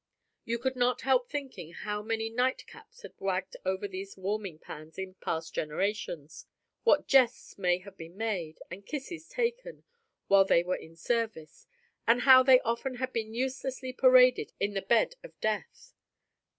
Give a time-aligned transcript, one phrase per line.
[0.45, 4.97] You could not help thinking how many night caps had wagged over these warming pans
[4.97, 6.47] in past generations;
[6.83, 9.83] what jests may have been made, and kisses taken,
[10.27, 11.67] while they were in service;
[12.07, 15.93] and how often they had been uselessly paraded in the bed of death.